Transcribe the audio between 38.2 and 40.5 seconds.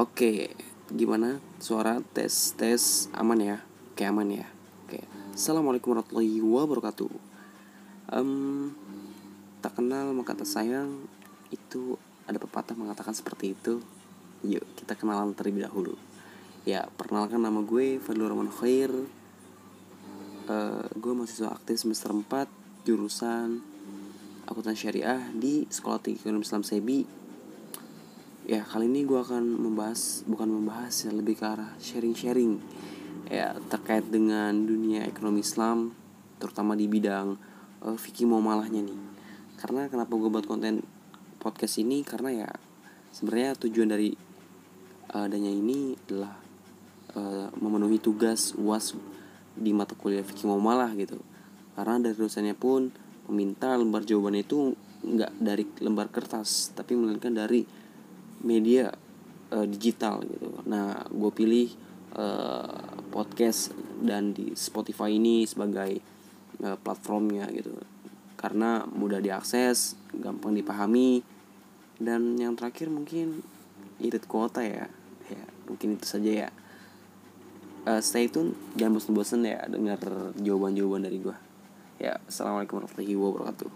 muamalahnya nih. Karena kenapa gue buat